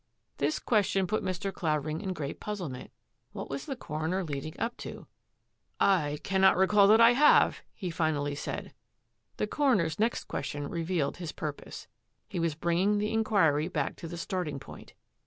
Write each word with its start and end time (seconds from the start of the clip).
*' 0.21 0.37
This 0.39 0.57
question 0.57 1.05
put 1.05 1.21
Mr. 1.23 1.53
Clavering 1.53 2.01
in 2.01 2.11
great 2.13 2.39
puzzle 2.39 2.69
ment. 2.69 2.89
What 3.33 3.51
was 3.51 3.67
the 3.67 3.75
coroner 3.75 4.23
leading 4.23 4.59
up 4.59 4.75
to?" 4.77 5.05
I 5.79 6.17
cannot 6.23 6.57
recollect 6.57 6.89
that 6.97 7.01
I 7.01 7.11
have," 7.13 7.61
he 7.71 7.91
finally 7.91 8.33
said. 8.33 8.73
The 9.37 9.45
coroner's 9.45 9.99
next 9.99 10.23
question 10.23 10.67
revealed 10.67 11.17
his 11.17 11.31
pur 11.31 11.53
pose. 11.53 11.85
He 12.27 12.39
was 12.39 12.55
bringing 12.55 12.97
the 12.97 13.13
inquiry 13.13 13.67
back 13.67 13.95
to 13.97 14.07
the 14.07 14.17
starting 14.17 14.59
point. 14.59 14.95